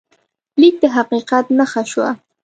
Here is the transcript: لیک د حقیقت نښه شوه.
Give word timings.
لیک 0.59 0.75
د 0.81 0.83
حقیقت 0.95 1.45
نښه 1.57 1.83
شوه. 1.91 2.09